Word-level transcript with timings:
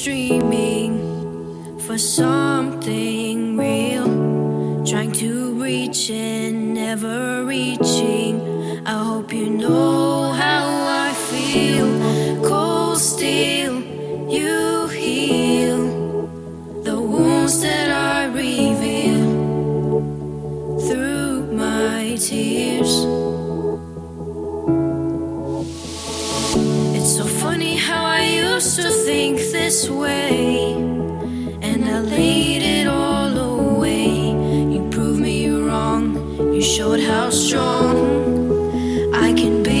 dreaming 0.00 1.78
for 1.80 1.98
something 1.98 3.56
real. 3.58 4.06
Trying 4.86 5.12
to 5.12 5.54
reach 5.62 6.10
and 6.10 6.74
never 6.74 7.44
reaching. 7.44 8.40
I 8.86 9.04
hope 9.04 9.32
you 9.32 9.50
know 9.50 10.32
how 10.32 10.64
I 11.08 11.12
feel. 11.12 11.88
Cold 12.48 12.98
steel, 12.98 13.82
you 14.30 14.86
heal 14.88 15.82
the 16.82 17.00
wounds 17.00 17.60
that 17.60 17.90
I 17.90 18.26
reveal 18.26 19.26
through 20.86 21.52
my 21.52 22.16
tears. 22.18 23.04
Used 28.64 28.80
to 28.80 28.90
think 28.90 29.38
this 29.50 29.88
way, 29.90 30.74
and 31.62 31.84
I 31.84 31.98
laid 31.98 32.62
it 32.62 32.86
all 32.86 33.36
away. 33.36 34.06
You 34.72 34.88
proved 34.88 35.20
me 35.20 35.48
wrong, 35.50 36.04
you 36.54 36.62
showed 36.62 37.00
how 37.00 37.28
strong 37.30 37.96
I 39.12 39.32
can 39.32 39.64
be 39.64 39.71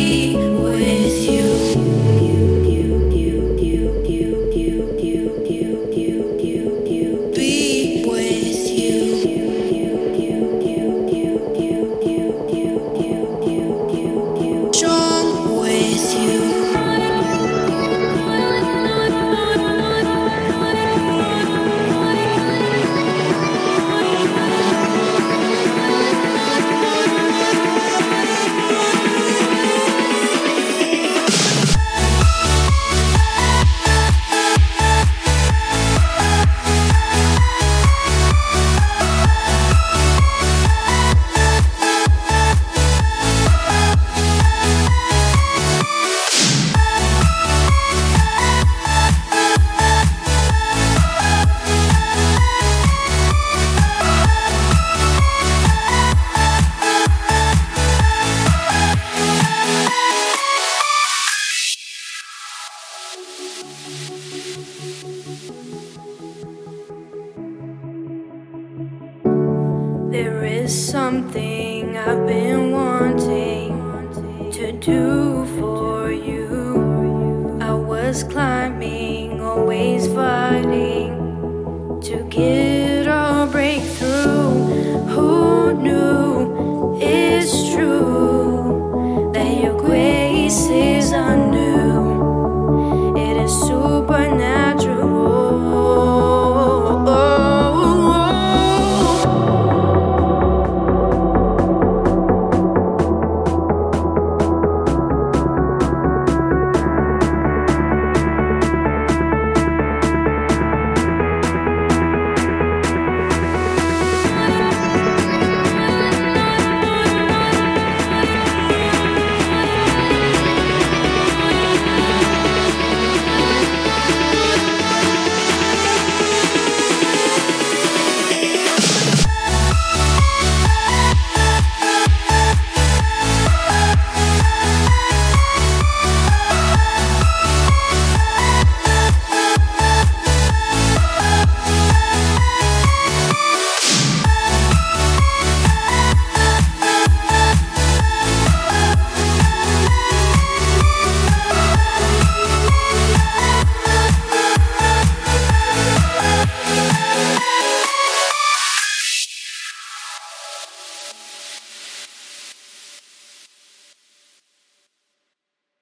There 70.10 70.42
is 70.42 70.72
something 70.74 71.96
I've 71.96 72.26
been 72.26 72.72
wanting 72.72 74.50
to 74.50 74.72
do 74.72 75.46
for 75.60 76.10
you. 76.10 77.58
I 77.60 77.72
was 77.74 78.24
climbing, 78.24 79.40
always 79.40 80.08
fighting 80.08 82.00
to 82.02 82.24
give. 82.28 82.91